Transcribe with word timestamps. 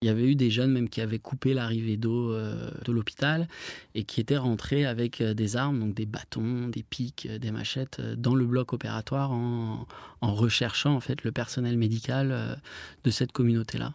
Il 0.00 0.06
y 0.06 0.10
avait 0.10 0.30
eu 0.30 0.36
des 0.36 0.48
jeunes 0.48 0.70
même 0.70 0.88
qui 0.88 1.00
avaient 1.00 1.18
coupé 1.18 1.54
l'arrivée 1.54 1.96
d'eau 1.96 2.30
euh, 2.30 2.70
de 2.84 2.92
l'hôpital 2.92 3.48
et 3.96 4.04
qui 4.04 4.20
étaient 4.20 4.36
rentrés 4.36 4.86
avec 4.86 5.20
euh, 5.20 5.34
des 5.34 5.56
armes, 5.56 5.80
donc 5.80 5.92
des 5.94 6.06
bâtons, 6.06 6.68
des 6.68 6.84
pics, 6.84 7.26
euh, 7.28 7.40
des 7.40 7.50
machettes, 7.50 8.00
dans 8.00 8.36
le 8.36 8.46
bloc 8.46 8.72
opératoire 8.72 9.32
en, 9.32 9.88
en 10.20 10.34
recherchant 10.34 10.94
en 10.94 11.00
fait 11.00 11.24
le 11.24 11.32
personnel 11.32 11.76
médical 11.76 12.60
de 13.02 13.10
cette 13.10 13.32
communauté-là. 13.32 13.92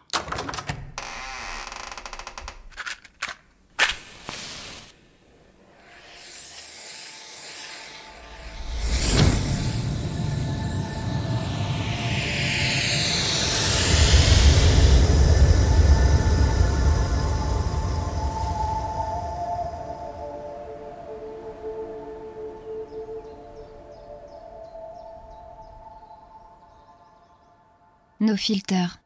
Nos 28.24 28.38
filters. 28.38 29.02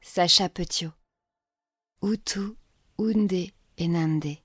Sacha 0.00 0.48
Petiot. 0.48 0.92
Utu, 2.04 2.54
Unde 3.00 3.32
et 3.32 3.88
Nande. 3.88 4.36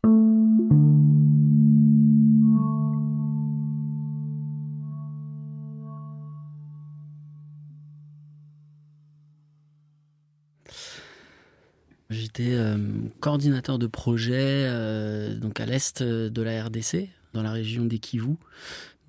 J'étais 12.10 12.50
euh, 12.50 12.78
coordinateur 13.20 13.78
de 13.78 13.86
projet 13.86 14.34
euh, 14.34 15.36
donc 15.36 15.60
à 15.60 15.68
l'est 15.68 16.02
de 16.02 16.42
la 16.42 16.64
RDC, 16.64 17.10
dans 17.34 17.44
la 17.44 17.52
région 17.52 17.86
des 17.86 18.00
Kivu. 18.00 18.38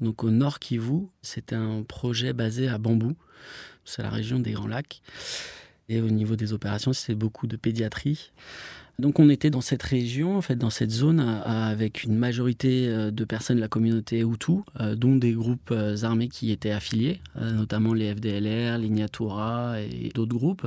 Donc 0.02 0.24
au 0.24 0.30
nord 0.30 0.58
Kivu, 0.58 1.06
c'était 1.22 1.56
un 1.56 1.84
projet 1.84 2.34
basé 2.34 2.68
à 2.68 2.76
Bambou 2.76 3.16
c'est 3.86 4.02
la 4.02 4.10
région 4.10 4.38
des 4.38 4.52
Grands 4.52 4.68
Lacs. 4.68 5.00
Et 5.88 6.00
au 6.00 6.08
niveau 6.08 6.36
des 6.36 6.52
opérations, 6.52 6.92
c'est 6.92 7.14
beaucoup 7.14 7.46
de 7.46 7.56
pédiatrie. 7.56 8.32
Donc 8.98 9.18
on 9.18 9.28
était 9.28 9.50
dans 9.50 9.60
cette 9.60 9.82
région, 9.82 10.38
en 10.38 10.40
fait, 10.40 10.56
dans 10.56 10.70
cette 10.70 10.90
zone, 10.90 11.20
avec 11.20 12.04
une 12.04 12.16
majorité 12.16 12.88
euh, 12.88 13.10
de 13.10 13.24
personnes 13.24 13.56
de 13.56 13.60
la 13.60 13.68
communauté 13.68 14.20
Hutu, 14.20 14.60
euh, 14.80 14.94
dont 14.94 15.16
des 15.16 15.32
groupes 15.32 15.70
euh, 15.70 15.96
armés 16.02 16.28
qui 16.28 16.50
étaient 16.50 16.70
affiliés, 16.70 17.20
notamment 17.38 17.92
les 17.92 18.14
FDLR, 18.14 18.78
l'Ignatura 18.78 19.80
et 19.82 20.10
d'autres 20.14 20.34
groupes. 20.34 20.66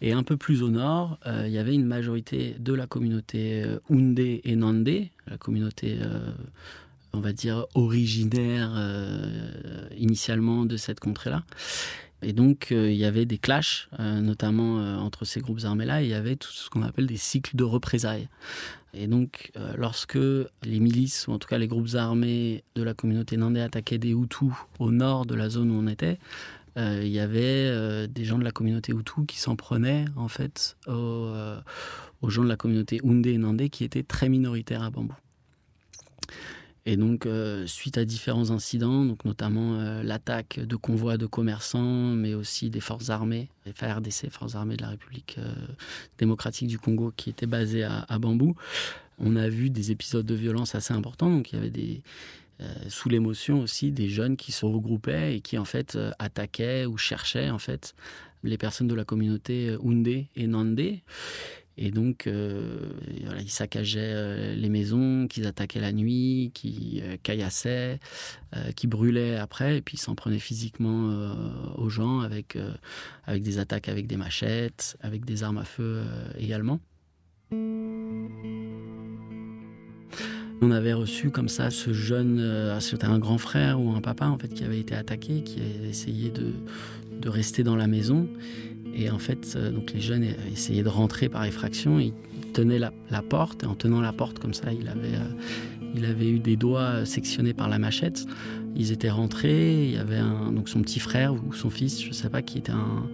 Et 0.00 0.12
un 0.12 0.22
peu 0.22 0.38
plus 0.38 0.62
au 0.62 0.70
nord, 0.70 1.18
il 1.26 1.50
y 1.50 1.58
avait 1.58 1.74
une 1.74 1.84
majorité 1.84 2.56
de 2.58 2.72
la 2.72 2.86
communauté 2.86 3.64
Houndé 3.90 4.40
et 4.44 4.56
Nandé, 4.56 5.10
la 5.26 5.36
communauté 5.36 5.98
on 7.12 7.20
va 7.20 7.32
dire 7.32 7.66
originaire 7.74 8.70
initialement 9.96 10.64
de 10.64 10.76
cette 10.76 11.00
contrée-là. 11.00 11.42
Et 12.26 12.32
donc, 12.32 12.72
euh, 12.72 12.90
il 12.90 12.96
y 12.96 13.04
avait 13.04 13.24
des 13.24 13.38
clashs, 13.38 13.88
euh, 14.00 14.20
notamment 14.20 14.80
euh, 14.80 14.96
entre 14.96 15.24
ces 15.24 15.40
groupes 15.40 15.60
armés-là, 15.62 16.02
il 16.02 16.08
y 16.08 16.14
avait 16.14 16.34
tout 16.34 16.50
ce 16.50 16.68
qu'on 16.68 16.82
appelle 16.82 17.06
des 17.06 17.16
cycles 17.16 17.54
de 17.54 17.62
représailles. 17.62 18.28
Et 18.94 19.06
donc, 19.06 19.52
lorsque 19.76 20.14
les 20.62 20.80
milices, 20.80 21.28
ou 21.28 21.32
en 21.32 21.38
tout 21.38 21.46
cas 21.46 21.58
les 21.58 21.68
groupes 21.68 21.94
armés 21.96 22.64
de 22.76 22.82
la 22.82 22.94
communauté 22.94 23.36
nandais 23.36 23.60
attaquaient 23.60 23.98
des 23.98 24.12
Hutus 24.12 24.54
au 24.78 24.90
nord 24.90 25.26
de 25.26 25.34
la 25.34 25.50
zone 25.50 25.70
où 25.70 25.74
on 25.74 25.86
était, 25.86 26.18
il 26.78 27.08
y 27.08 27.18
avait 27.18 28.08
des 28.08 28.24
gens 28.24 28.38
de 28.38 28.44
la 28.44 28.52
communauté 28.52 28.92
Hutu 28.92 29.26
qui 29.26 29.38
s'en 29.38 29.54
prenaient, 29.54 30.06
en 30.16 30.28
fait, 30.28 30.78
aux, 30.86 32.30
gens 32.30 32.42
de 32.42 32.48
la 32.48 32.56
communauté 32.56 32.98
Houndé 33.02 33.32
et 33.32 33.38
Nandé 33.38 33.68
qui 33.68 33.84
étaient 33.84 34.02
très 34.02 34.30
minoritaires 34.30 34.82
à 34.82 34.88
Bambou. 34.88 35.14
Et 36.88 36.96
donc, 36.96 37.26
euh, 37.26 37.66
suite 37.66 37.98
à 37.98 38.04
différents 38.04 38.52
incidents, 38.52 39.04
donc 39.04 39.24
notamment 39.24 39.74
euh, 39.74 40.04
l'attaque 40.04 40.60
de 40.60 40.76
convois 40.76 41.16
de 41.16 41.26
commerçants, 41.26 42.12
mais 42.12 42.32
aussi 42.32 42.70
des 42.70 42.78
forces 42.78 43.10
armées, 43.10 43.48
les 43.66 43.72
FARDC, 43.72 44.30
Forces 44.30 44.54
armées 44.54 44.76
de 44.76 44.82
la 44.82 44.90
République 44.90 45.34
euh, 45.38 45.52
démocratique 46.16 46.68
du 46.68 46.78
Congo, 46.78 47.12
qui 47.16 47.28
étaient 47.28 47.46
basées 47.46 47.82
à, 47.82 48.18
Bambou, 48.20 48.54
on 49.18 49.34
a 49.34 49.48
vu 49.48 49.68
des 49.68 49.90
épisodes 49.90 50.24
de 50.24 50.34
violence 50.36 50.76
assez 50.76 50.94
importants. 50.94 51.28
Donc, 51.28 51.52
il 51.52 51.56
y 51.56 51.58
avait 51.58 52.02
sous 52.88 53.10
l'émotion 53.10 53.60
aussi 53.60 53.90
des 53.90 54.08
jeunes 54.08 54.36
qui 54.36 54.50
se 54.50 54.64
regroupaient 54.64 55.36
et 55.36 55.40
qui 55.40 55.58
en 55.58 55.66
fait 55.66 55.98
attaquaient 56.18 56.86
ou 56.86 56.96
cherchaient 56.96 57.50
en 57.50 57.58
fait 57.58 57.94
les 58.44 58.56
personnes 58.56 58.88
de 58.88 58.94
la 58.94 59.04
communauté 59.04 59.76
Houndé 59.80 60.28
et 60.36 60.46
Nandé. 60.46 61.02
Et 61.78 61.90
donc, 61.90 62.26
euh, 62.26 62.90
ils 63.38 63.50
saccageaient 63.50 64.00
euh, 64.00 64.54
les 64.54 64.70
maisons, 64.70 65.26
qu'ils 65.28 65.46
attaquaient 65.46 65.80
la 65.80 65.92
nuit, 65.92 66.50
qui 66.54 67.00
euh, 67.02 67.16
caillassaient, 67.22 68.00
qui 68.74 68.86
brûlaient 68.86 69.36
après, 69.36 69.78
et 69.78 69.82
puis 69.82 69.96
ils 69.96 70.00
s'en 70.00 70.14
prenaient 70.14 70.38
physiquement 70.38 71.34
aux 71.74 71.90
gens 71.90 72.20
avec, 72.20 72.56
avec 73.26 73.42
des 73.42 73.58
attaques 73.58 73.90
avec 73.90 74.06
des 74.06 74.16
machettes, 74.16 74.96
avec 75.02 75.26
des 75.26 75.42
armes 75.42 75.58
à 75.58 75.64
feu 75.64 76.02
également. 76.38 76.80
On 80.62 80.70
avait 80.70 80.94
reçu 80.94 81.30
comme 81.30 81.48
ça 81.48 81.70
ce 81.70 81.92
jeune, 81.92 82.42
c'était 82.80 83.04
un 83.04 83.18
grand 83.18 83.38
frère 83.38 83.80
ou 83.80 83.90
un 83.90 84.00
papa 84.00 84.26
en 84.26 84.38
fait 84.38 84.48
qui 84.48 84.64
avait 84.64 84.80
été 84.80 84.94
attaqué, 84.94 85.42
qui 85.42 85.60
avait 85.60 85.90
essayé 85.90 86.30
de, 86.30 87.28
rester 87.28 87.62
dans 87.62 87.76
la 87.76 87.86
maison 87.86 88.28
et 88.96 89.10
en 89.10 89.18
fait, 89.18 89.54
euh, 89.56 89.70
donc 89.70 89.92
les 89.92 90.00
jeunes 90.00 90.24
essayaient 90.50 90.82
de 90.82 90.88
rentrer 90.88 91.28
par 91.28 91.44
effraction. 91.44 92.00
Ils 92.00 92.14
tenaient 92.54 92.78
la, 92.78 92.90
porte 93.22 93.62
et 93.62 93.66
en 93.66 93.74
tenant 93.74 94.00
la 94.00 94.12
porte 94.12 94.38
comme 94.38 94.54
ça, 94.54 94.72
il 94.72 94.88
avait, 94.88 95.16
euh, 95.16 95.94
il 95.94 96.06
avait 96.06 96.30
eu 96.30 96.38
des 96.38 96.56
doigts 96.56 97.04
sectionnés 97.04 97.52
par 97.52 97.68
la 97.68 97.78
machette. 97.78 98.26
Ils 98.74 98.92
étaient 98.92 99.10
rentrés. 99.10 99.84
Il 99.84 99.92
y 99.92 99.98
avait 99.98 100.20
donc 100.50 100.70
son 100.70 100.80
petit 100.80 101.00
frère 101.00 101.34
ou 101.34 101.52
son 101.52 101.68
fils, 101.68 102.02
je 102.02 102.12
sais 102.12 102.30
pas, 102.30 102.40
qui 102.40 102.58
était 102.58 102.72
un, 102.72 103.06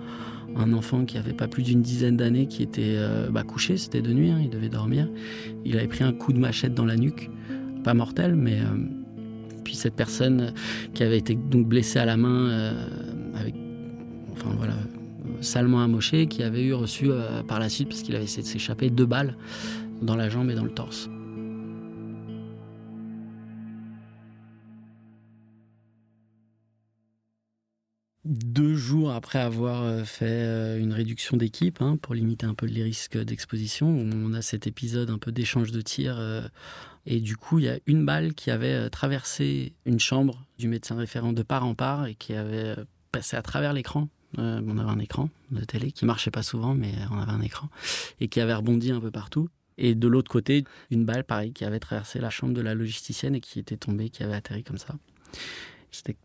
enfant 0.73 1.05
qui 1.05 1.19
avait 1.19 1.33
pas 1.33 1.49
plus 1.49 1.63
d'une 1.63 1.83
dizaine 1.83 2.17
d'années, 2.17 2.47
qui 2.47 2.63
était 2.63 2.95
euh, 2.97 3.29
bah, 3.31 3.43
couché. 3.43 3.77
C'était 3.77 4.03
de 4.03 4.13
nuit, 4.13 4.31
hein, 4.31 4.41
il 4.43 4.51
devait 4.51 4.69
dormir. 4.69 5.09
Il 5.65 5.77
avait 5.77 5.89
pris 5.89 6.05
un 6.05 6.13
coup 6.13 6.33
de 6.33 6.39
machette 6.39 6.75
dans 6.75 6.85
la 6.85 6.97
nuque, 6.97 7.31
pas 7.85 7.95
mortel, 7.95 8.35
mais 8.35 8.59
puis 9.65 9.75
cette 9.75 9.95
personne 9.95 10.53
qui 10.95 11.03
avait 11.03 11.19
été 11.19 11.35
donc 11.35 11.67
blessée 11.67 11.99
à 11.99 12.05
la 12.05 12.17
main 12.17 12.75
avec, 13.35 13.55
enfin 14.33 14.51
voilà 14.57 14.75
salement 15.43 15.83
amoché 15.83 16.27
qui 16.27 16.43
avait 16.43 16.62
eu 16.62 16.75
reçu 16.75 17.11
euh, 17.11 17.43
par 17.43 17.59
la 17.59 17.69
suite, 17.69 17.89
parce 17.89 18.03
qu'il 18.03 18.15
avait 18.15 18.25
essayé 18.25 18.43
de 18.43 18.49
s'échapper, 18.49 18.91
deux 18.91 19.07
balles 19.07 19.37
dans 20.01 20.17
la 20.17 20.29
jambe 20.29 20.51
et 20.51 20.55
dans 20.55 20.65
le 20.65 20.71
torse. 20.71 21.09
Deux 28.25 28.75
jours 28.75 29.10
après 29.10 29.41
avoir 29.41 29.83
euh, 29.83 30.05
fait 30.05 30.27
euh, 30.27 30.78
une 30.78 30.93
réduction 30.93 31.37
d'équipe 31.37 31.83
hein, 31.83 31.97
pour 32.00 32.15
limiter 32.15 32.47
un 32.47 32.55
peu 32.55 32.66
les 32.66 32.83
risques 32.83 33.19
d'exposition, 33.19 33.88
on 33.88 34.33
a 34.33 34.43
cet 34.43 34.66
épisode 34.66 35.10
un 35.10 35.19
peu 35.19 35.33
d'échange 35.33 35.72
de 35.72 35.81
tirs 35.81 36.50
et 37.05 37.21
du 37.21 37.37
coup 37.37 37.59
il 37.59 37.65
y 37.65 37.69
a 37.69 37.78
une 37.87 38.06
balle 38.06 38.34
qui 38.34 38.53
avait 38.53 38.88
traversé 38.91 39.72
une 39.87 39.99
chambre 39.99 40.47
du 40.56 40.69
médecin 40.69 40.94
référent 40.94 41.32
de 41.32 41.43
part 41.43 41.66
en 41.66 41.75
part 41.75 42.06
et 42.06 42.15
qui 42.15 42.32
avait 42.32 42.77
passé 43.11 43.37
à 43.37 43.43
travers 43.43 43.72
l'écran 43.72 44.09
euh, 44.38 44.61
on 44.66 44.78
avait 44.78 44.91
un 44.91 44.99
écran 44.99 45.28
de 45.50 45.65
télé 45.65 45.93
qui 45.93 46.05
marchait 46.05 46.31
pas 46.31 46.43
souvent, 46.43 46.75
mais 46.75 46.93
on 47.11 47.19
avait 47.19 47.32
un 47.32 47.43
écran 47.43 47.69
et 48.21 48.28
qui 48.28 48.41
avait 48.41 48.55
rebondi 48.55 48.91
un 48.91 49.00
peu 49.00 49.11
partout. 49.11 49.49
Et 49.78 49.94
de 49.94 50.09
l'autre 50.09 50.31
côté, 50.31 50.65
une 50.91 51.05
balle, 51.05 51.25
pareil, 51.25 51.53
qui 51.53 51.65
avait 51.65 51.81
traversé 51.81 52.19
la 52.19 52.31
chambre 52.31 52.55
de 52.55 52.61
la 52.61 52.75
logisticienne 52.75 53.34
et 53.34 53.41
qui 53.41 53.59
était 53.59 53.77
tombée, 53.77 54.11
qui 54.11 54.22
avait 54.22 54.34
atterri 54.34 54.62
comme 54.62 54.78
ça. 54.78 54.94
C'était 55.91 56.16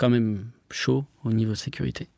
quand 0.00 0.08
même 0.08 0.46
chaud 0.70 1.04
au 1.24 1.32
niveau 1.32 1.54
sécurité. 1.54 2.08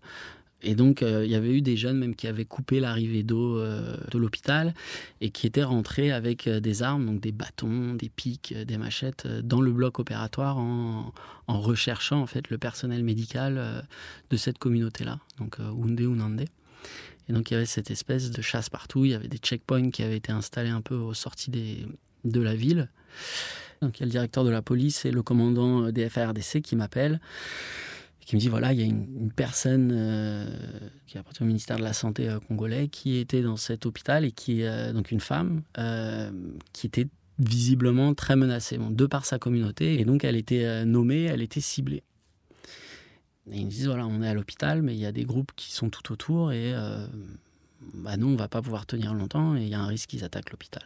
Et 0.62 0.76
donc, 0.76 1.02
euh, 1.02 1.24
il 1.24 1.32
y 1.32 1.34
avait 1.34 1.52
eu 1.52 1.62
des 1.62 1.76
jeunes 1.76 1.98
même 1.98 2.14
qui 2.14 2.28
avaient 2.28 2.44
coupé 2.44 2.78
l'arrivée 2.78 3.24
d'eau 3.24 3.58
euh, 3.58 3.96
de 4.12 4.18
l'hôpital 4.18 4.72
et 5.20 5.30
qui 5.30 5.48
étaient 5.48 5.64
rentrés 5.64 6.12
avec 6.12 6.46
euh, 6.46 6.60
des 6.60 6.84
armes, 6.84 7.04
donc 7.04 7.20
des 7.20 7.32
bâtons, 7.32 7.94
des 7.94 8.08
pics, 8.08 8.54
des 8.54 8.78
machettes, 8.78 9.26
dans 9.26 9.60
le 9.60 9.72
bloc 9.72 9.98
opératoire 9.98 10.58
en, 10.58 11.12
recherchant 11.48 12.22
en 12.22 12.26
fait 12.28 12.50
le 12.50 12.58
personnel 12.58 13.02
médical 13.02 13.84
de 14.30 14.36
cette 14.36 14.58
communauté-là, 14.58 15.18
donc 15.38 15.58
Oundé 15.58 16.06
ou 16.06 16.14
Nandé. 16.14 16.46
Et 17.28 17.32
donc, 17.32 17.50
il 17.50 17.54
y 17.54 17.56
avait 17.56 17.66
cette 17.66 17.90
espèce 17.90 18.30
de 18.30 18.40
chasse 18.40 18.70
partout. 18.70 19.04
Il 19.04 19.10
y 19.10 19.14
avait 19.14 19.28
des 19.28 19.38
checkpoints 19.38 19.90
qui 19.90 20.02
avaient 20.02 20.16
été 20.16 20.32
installés 20.32 20.70
un 20.70 20.80
peu 20.80 20.94
aux 20.94 21.14
sorties 21.14 21.50
des, 21.50 21.86
de 22.24 22.40
la 22.40 22.54
ville. 22.54 22.88
Donc, 23.82 23.98
il 23.98 24.00
y 24.00 24.02
a 24.04 24.06
le 24.06 24.12
directeur 24.12 24.44
de 24.44 24.50
la 24.50 24.62
police 24.62 25.04
et 25.04 25.10
le 25.10 25.22
commandant 25.22 25.90
des 25.90 26.08
FARDC 26.08 26.62
qui 26.62 26.76
m'appellent 26.76 27.20
qui 28.24 28.36
me 28.36 28.40
dit 28.40 28.48
voilà, 28.48 28.72
il 28.72 28.80
y 28.80 28.82
a 28.82 28.86
une, 28.86 29.30
personne 29.32 29.90
euh, 29.92 30.46
qui 31.06 31.18
appartient 31.18 31.42
au 31.42 31.46
ministère 31.46 31.76
de 31.76 31.82
la 31.82 31.92
Santé 31.92 32.28
euh, 32.28 32.38
congolais 32.40 32.88
qui 32.88 33.16
était 33.18 33.42
dans 33.42 33.56
cet 33.56 33.86
hôpital 33.86 34.24
et 34.24 34.32
qui, 34.32 34.62
euh, 34.62 34.92
donc 34.92 35.10
une 35.10 35.20
femme, 35.20 35.62
qui 36.72 36.86
était 36.86 37.08
visiblement 37.38 38.14
très 38.14 38.36
menacée, 38.36 38.78
de 38.78 39.06
par 39.06 39.24
sa 39.24 39.38
communauté. 39.38 40.00
Et 40.00 40.04
donc 40.04 40.24
elle 40.24 40.36
était 40.36 40.84
nommée, 40.84 41.24
elle 41.24 41.42
était 41.42 41.60
ciblée. 41.60 42.02
Et 43.50 43.58
ils 43.58 43.66
me 43.66 43.70
disent 43.70 43.86
voilà, 43.86 44.06
on 44.06 44.22
est 44.22 44.28
à 44.28 44.34
l'hôpital, 44.34 44.82
mais 44.82 44.94
il 44.94 45.00
y 45.00 45.06
a 45.06 45.12
des 45.12 45.24
groupes 45.24 45.52
qui 45.56 45.72
sont 45.72 45.90
tout 45.90 46.12
autour 46.12 46.52
et 46.52 46.72
bah 47.94 48.16
non, 48.16 48.28
on 48.28 48.36
va 48.36 48.48
pas 48.48 48.62
pouvoir 48.62 48.86
tenir 48.86 49.12
longtemps 49.12 49.56
et 49.56 49.62
il 49.62 49.68
y 49.68 49.74
a 49.74 49.80
un 49.80 49.86
risque 49.86 50.10
qu'ils 50.10 50.24
attaquent 50.24 50.50
l'hôpital. 50.50 50.84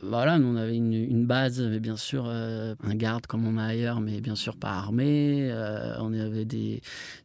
Voilà, 0.00 0.38
nous 0.38 0.46
on 0.46 0.56
avait 0.56 0.76
une, 0.76 1.26
base, 1.26 1.60
mais 1.60 1.80
bien 1.80 1.96
sûr 1.96 2.26
euh, 2.28 2.76
un 2.84 2.94
garde 2.94 3.26
comme 3.26 3.46
on 3.46 3.58
a 3.58 3.64
ailleurs, 3.64 4.00
mais 4.00 4.20
bien 4.20 4.36
sûr 4.36 4.56
pas 4.56 4.70
armé. 4.70 5.50
Euh, 5.50 5.96
on 5.98 6.12
avait 6.12 6.44
des, 6.44 6.80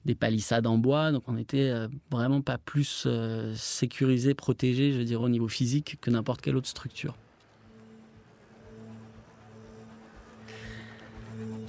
des, 0.06 0.16
palissades 0.16 0.66
en 0.66 0.80
bois, 0.80 1.12
donc 1.12 1.24
on 1.28 1.38
était 1.38 1.70
euh, 1.70 1.88
vraiment 2.10 2.42
pas 2.42 2.58
plus 2.58 3.08
sécurisé, 3.56 4.34
protégé, 4.34 4.92
je 4.92 4.98
veux 4.98 5.06
dire 5.06 5.22
au 5.22 5.30
niveau 5.30 5.48
physique 5.48 5.98
que 6.02 6.10
n'importe 6.10 6.42
quelle 6.42 6.56
autre 6.56 6.68
structure. 6.68 7.16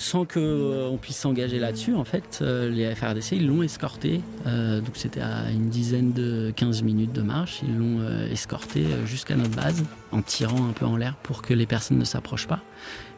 Sans 0.05 0.27
qu'on 0.27 0.39
euh, 0.39 0.97
puisse 0.99 1.17
s'engager 1.17 1.59
là-dessus, 1.59 1.95
en 1.95 2.05
fait, 2.05 2.41
euh, 2.43 2.69
les 2.69 2.95
FRDC, 2.95 3.41
l'ont 3.41 3.63
escorté. 3.63 4.21
Euh, 4.47 4.81
donc 4.81 4.91
c'était 4.95 5.23
à 5.23 5.51
une 5.51 5.71
dizaine 5.71 6.13
de 6.13 6.53
15 6.55 6.83
minutes 6.83 7.13
de 7.13 7.23
marche. 7.23 7.61
Ils 7.67 7.77
l'ont 7.77 8.03
escorté 8.31 8.85
jusqu'à 9.07 9.35
notre 9.35 9.57
base 9.57 9.83
en 10.13 10.21
tirant 10.21 10.69
un 10.69 10.73
peu 10.73 10.85
en 10.85 10.97
l'air 10.97 11.17
pour 11.23 11.41
que 11.41 11.55
les 11.55 11.67
personnes 11.67 11.99
ne 11.99 12.05
s'approchent 12.05 12.47
pas. 12.47 12.61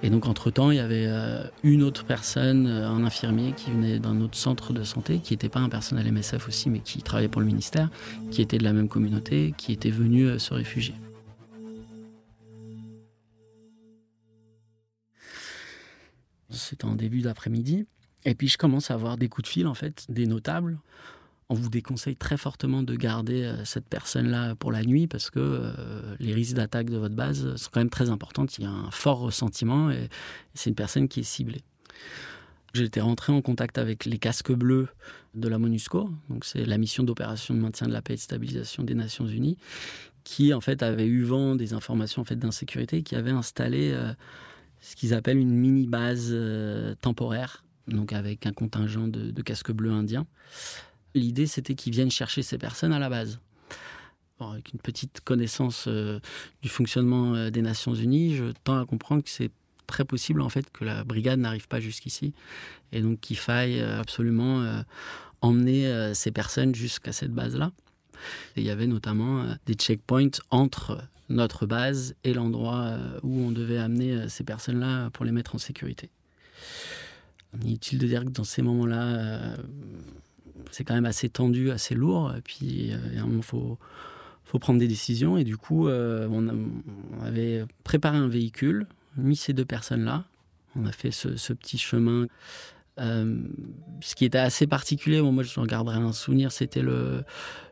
Et 0.02 0.10
donc 0.10 0.26
entre-temps, 0.26 0.70
il 0.70 0.76
y 0.76 0.80
avait 0.80 1.08
une 1.64 1.82
autre 1.82 2.04
personne, 2.04 2.66
un 2.66 3.04
infirmier 3.04 3.52
qui 3.56 3.70
venait 3.70 3.98
d'un 3.98 4.20
autre 4.20 4.36
centre 4.36 4.72
de 4.72 4.84
santé, 4.84 5.18
qui 5.18 5.32
n'était 5.32 5.48
pas 5.48 5.60
un 5.60 5.68
personnel 5.68 6.10
MSF 6.12 6.46
aussi, 6.46 6.70
mais 6.70 6.78
qui 6.78 7.02
travaillait 7.02 7.28
pour 7.28 7.40
le 7.40 7.46
ministère, 7.46 7.88
qui 8.30 8.42
était 8.42 8.58
de 8.58 8.64
la 8.64 8.72
même 8.72 8.88
communauté, 8.88 9.54
qui 9.56 9.72
était 9.72 9.90
venu 9.90 10.38
se 10.38 10.54
réfugier. 10.54 10.94
C'était 16.50 16.84
en 16.84 16.94
début 16.94 17.22
d'après-midi. 17.22 17.87
Et 18.25 18.34
puis 18.34 18.48
je 18.48 18.58
commence 18.58 18.90
à 18.90 18.94
avoir 18.94 19.16
des 19.16 19.28
coups 19.28 19.48
de 19.48 19.52
fil, 19.52 19.66
en 19.66 19.75
fait, 19.75 20.04
des 20.08 20.26
notables. 20.26 20.78
On 21.48 21.54
vous 21.54 21.69
déconseille 21.69 22.16
très 22.16 22.37
fortement 22.37 22.82
de 22.82 22.96
garder 22.96 23.44
euh, 23.44 23.64
cette 23.64 23.87
personne-là 23.87 24.56
pour 24.56 24.72
la 24.72 24.82
nuit 24.82 25.06
parce 25.06 25.31
que 25.31 25.38
euh, 25.38 26.16
les 26.19 26.34
risques 26.34 26.56
d'attaque 26.56 26.90
de 26.90 26.96
votre 26.96 27.14
base 27.14 27.54
sont 27.54 27.70
quand 27.72 27.81
même 27.81 27.90
très 27.90 28.10
importants. 28.10 28.46
Il 28.58 28.64
y 28.64 28.66
a 28.66 28.70
un 28.70 28.90
fort 28.90 29.20
ressentiment 29.20 29.90
et 29.90 30.08
c'est 30.54 30.70
une 30.70 30.76
personne 30.76 31.06
qui 31.06 31.20
est 31.20 31.25
ciblée. 31.25 31.62
J'étais 32.75 33.00
rentré 33.00 33.32
en 33.32 33.40
contact 33.40 33.78
avec 33.78 34.04
les 34.04 34.19
casques 34.19 34.52
bleus 34.52 34.88
de 35.34 35.48
la 35.48 35.58
MONUSCO, 35.58 36.10
donc 36.28 36.44
c'est 36.44 36.64
la 36.64 36.76
mission 36.76 37.04
d'opération 37.04 37.54
de 37.54 37.60
maintien 37.60 37.87
de 37.87 37.93
la 37.93 38.02
paix 38.02 38.14
et 38.14 38.16
de 38.16 38.20
stabilisation 38.20 38.82
des 38.82 38.94
Nations 38.94 39.26
Unies, 39.26 39.56
qui 40.25 40.52
en 40.52 40.60
fait 40.60 40.82
avait 40.82 41.06
eu 41.06 41.22
vent 41.22 41.54
des 41.54 41.72
informations 41.72 42.20
en 42.20 42.25
fait 42.26 42.37
d'insécurité, 42.37 43.02
qui 43.02 43.14
avait 43.16 43.31
installé 43.31 43.93
euh, 43.94 44.12
ce 44.81 44.96
qu'ils 44.96 45.14
appellent 45.14 45.38
une 45.38 45.55
mini-base 45.55 46.31
euh, 46.32 46.94
temporaire, 47.00 47.64
donc 47.88 48.12
avec 48.12 48.46
un 48.46 48.52
contingent 48.52 49.08
de, 49.08 49.43
casques 49.43 49.73
bleus 49.73 49.93
indiens. 49.93 50.26
L'idée, 51.14 51.46
c'était 51.46 51.75
qu'ils 51.75 51.93
viennent 51.93 52.11
chercher 52.11 52.43
ces 52.43 52.58
personnes 52.58 52.93
à 52.93 52.99
la 52.99 53.08
base. 53.08 53.40
avec 54.40 54.73
une 54.73 54.81
petite 54.81 55.20
connaissance 55.20 55.87
euh, 55.88 56.20
du 56.62 56.69
fonctionnement 56.69 57.34
euh, 57.34 57.50
des 57.50 57.62
Nations 57.62 57.94
Unies, 57.94 58.37
je 58.37 58.52
tends 58.64 58.78
à 58.78 58.87
comprendre 58.87 59.23
que 59.23 59.31
c'est 59.31 59.50
très 59.87 60.05
possible 60.05 60.40
en 60.40 60.49
fait 60.49 60.69
que 60.70 60.84
la 60.84 61.05
brigade 61.05 61.38
n'arrive 61.38 61.69
pas 61.69 61.79
jusqu'ici 61.79 62.34
et 62.90 63.00
donc 63.00 63.20
qu'il 63.20 63.38
faille 63.38 63.81
absolument 63.81 64.82
emmener 65.43 66.12
ces 66.12 66.32
personnes 66.32 66.75
jusqu'à 66.75 67.12
cette 67.12 67.31
base-là. 67.31 67.70
Il 68.56 68.62
y 68.62 68.70
avait 68.70 68.86
notamment 68.86 69.44
des 69.66 69.74
checkpoints 69.74 70.40
entre 70.50 70.98
notre 71.28 71.66
base 71.66 72.14
et 72.24 72.34
l'endroit 72.34 72.84
euh, 72.84 73.18
où 73.22 73.40
on 73.40 73.50
devait 73.50 73.78
amener 73.78 74.12
euh, 74.12 74.28
ces 74.28 74.44
personnes-là 74.44 75.10
pour 75.10 75.24
les 75.24 75.32
mettre 75.32 75.54
en 75.54 75.58
sécurité. 75.58 76.10
Inutile 77.62 77.98
de 77.98 78.06
dire 78.06 78.24
que 78.24 78.30
dans 78.30 78.44
ces 78.44 78.62
moments-là, 78.62 79.04
euh, 79.04 79.56
c'est 80.70 80.84
quand 80.84 80.94
même 80.94 81.06
assez 81.06 81.28
tendu, 81.28 81.70
assez 81.70 81.94
lourd, 81.94 82.34
et 82.36 82.40
puis 82.40 82.92
il 82.92 83.42
faut, 83.42 83.78
faut 84.44 84.58
prendre 84.58 84.78
des 84.78 84.88
décisions, 84.88 85.38
et 85.38 85.44
du 85.44 85.56
coup, 85.56 85.88
on, 85.88 86.48
avait 87.22 87.64
préparé 87.84 88.19
un 88.19 88.28
véhicule, 88.28 88.86
mis 89.16 89.36
ces 89.36 89.54
deux 89.54 89.64
personnes-là, 89.64 90.24
on 90.74 90.84
a 90.84 90.92
fait 90.92 91.12
ce 91.12 91.52
petit 91.54 91.78
chemin 91.78 92.26
euh, 92.98 93.37
ce 94.00 94.14
qui 94.14 94.25
était 94.25 94.38
assez 94.38 94.66
particulier, 94.66 95.20
moi 95.20 95.43
je 95.43 95.60
regarderai 95.60 95.96
un 95.96 96.12
souvenir, 96.12 96.52
c'était 96.52 96.82
le, 96.82 97.25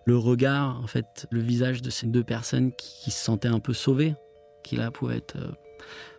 regard, 0.07 0.81
en 0.83 0.87
fait, 0.87 1.27
le 1.31 1.41
visage 1.41 1.83
de 1.83 1.91
ces 1.91 2.07
deux 2.07 2.25
personnes 2.25 2.73
qui, 2.73 3.11
se 3.11 3.25
sentaient 3.25 3.49
un 3.49 3.61
peu 3.61 3.73
sauvées, 3.73 4.15
qui 4.63 4.77
là 4.77 4.91
pouvaient 4.91 5.17
être 5.17 5.37
euh, 5.37 5.53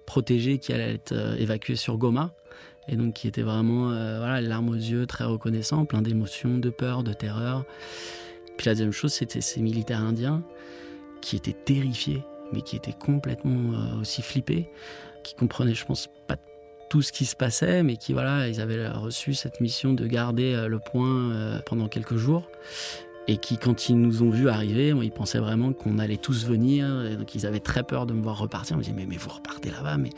protégées, 0.05 0.57
qui 0.57 0.73
allaient 0.73 0.95
être 0.95 1.11
euh, 1.11 1.35
évacuées 1.35 1.75
sur 1.75 1.97
Goma, 1.97 2.33
et 2.87 2.95
donc 2.95 3.13
qui 3.13 3.27
étaient 3.27 3.41
vraiment, 3.41 3.87
voilà, 3.87 4.41
les 4.41 4.47
larmes 4.47 4.69
aux 4.69 4.75
yeux, 4.75 5.07
très 5.07 5.23
reconnaissants, 5.23 5.85
plein 5.85 6.03
d'émotions, 6.03 6.59
de 6.59 6.69
peur, 6.69 7.01
de 7.01 7.13
terreur. 7.13 7.65
Puis 8.57 8.67
la 8.67 8.73
deuxième 8.73 8.91
chose, 8.91 9.11
c'était 9.11 9.41
ces 9.41 9.59
militaires 9.59 10.01
indiens 10.01 10.43
qui 11.19 11.35
étaient 11.35 11.57
terrifiés, 11.65 12.21
mais 12.53 12.61
qui 12.61 12.75
étaient 12.75 12.93
complètement 12.93 13.99
aussi 13.99 14.21
flippés, 14.21 14.69
qui 15.23 15.33
comprenaient, 15.33 15.73
je 15.73 15.83
pense, 15.83 16.09
pas 16.27 16.37
tout 16.89 17.01
ce 17.01 17.11
qui 17.11 17.25
se 17.25 17.35
passait, 17.35 17.83
mais 17.83 17.97
qui, 17.97 18.13
voilà, 18.13 18.47
ils 18.47 18.61
avaient 18.61 18.87
reçu 18.87 19.33
cette 19.33 19.61
mission 19.61 19.93
de 19.93 20.05
garder 20.07 20.53
euh, 20.53 20.67
le 20.67 20.79
point 20.79 21.31
euh, 21.31 21.59
pendant 21.65 21.87
quelques 21.87 22.15
jours. 22.15 22.47
Et 23.27 23.37
qui, 23.37 23.57
quand 23.57 23.89
ils 23.89 23.99
nous 23.99 24.21
ont 24.21 24.29
vus 24.29 24.49
arriver, 24.49 24.89
ils 25.01 25.11
pensaient 25.11 25.39
vraiment 25.39 25.73
qu'on 25.73 25.97
allait 25.97 26.17
tous 26.17 26.45
venir. 26.45 27.05
Et 27.05 27.15
donc, 27.15 27.33
ils 27.33 27.47
avaient 27.47 27.59
très 27.59 27.81
peur 27.81 28.05
de 28.05 28.13
me 28.13 28.21
voir 28.21 28.37
repartir. 28.37 28.75
On 28.75 28.77
me 28.77 28.83
disait, 28.83 28.95
mais, 28.95 29.07
mais 29.07 29.17
vous 29.17 29.31
repartez 29.31 29.71
là-bas, 29.71 29.97
mais 29.97 30.11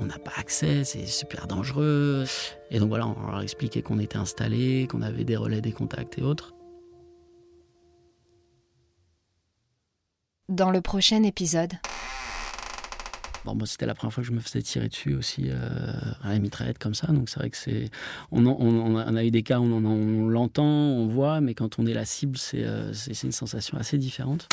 on 0.00 0.06
n'a 0.06 0.18
pas 0.18 0.32
accès, 0.36 0.82
c'est 0.82 1.06
super 1.06 1.46
dangereux. 1.46 2.24
Et 2.72 2.80
donc, 2.80 2.88
voilà, 2.88 3.06
on 3.06 3.30
leur 3.30 3.42
expliquait 3.42 3.82
qu'on 3.82 4.00
était 4.00 4.18
installés, 4.18 4.88
qu'on 4.90 5.02
avait 5.02 5.22
des 5.22 5.36
relais, 5.36 5.60
des 5.60 5.72
contacts 5.72 6.18
et 6.18 6.22
autres. 6.22 6.54
Dans 10.48 10.72
le 10.72 10.80
prochain 10.80 11.22
épisode. 11.22 11.74
Moi, 13.54 13.66
c'était 13.66 13.86
la 13.86 13.94
première 13.94 14.12
fois 14.12 14.22
que 14.22 14.28
je 14.28 14.32
me 14.32 14.40
faisais 14.40 14.62
tirer 14.62 14.88
dessus 14.88 15.14
aussi 15.14 15.46
euh, 15.48 15.56
à 16.22 16.30
la 16.30 16.38
mitraillette 16.38 16.78
comme 16.78 16.94
ça. 16.94 17.08
Donc, 17.08 17.28
c'est 17.28 17.40
vrai 17.40 17.50
que 17.50 17.56
c'est. 17.56 17.90
On, 18.30 18.46
on, 18.46 19.16
a 19.16 19.24
eu 19.24 19.30
des 19.30 19.42
cas 19.42 19.58
où 19.58 19.64
on, 19.64 20.28
l'entend, 20.28 20.64
on 20.64 21.06
voit, 21.06 21.40
mais 21.40 21.54
quand 21.54 21.78
on 21.78 21.86
est 21.86 21.94
la 21.94 22.04
cible, 22.04 22.38
c'est 22.38 22.64
euh, 22.64 22.92
une 23.22 23.32
sensation 23.32 23.78
assez 23.78 23.98
différente. 23.98 24.48